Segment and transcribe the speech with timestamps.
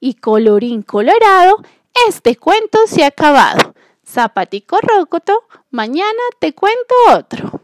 [0.00, 1.56] Y colorín colorado,
[2.08, 3.74] este cuento se ha acabado.
[4.04, 7.55] Zapatico rocoto, mañana te cuento otro.